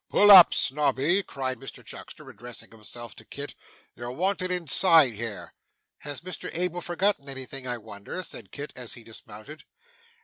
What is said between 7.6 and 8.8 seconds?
I wonder?' said Kit